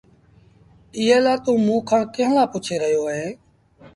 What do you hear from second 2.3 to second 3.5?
لآ پُڇي رهيو اهينٚ؟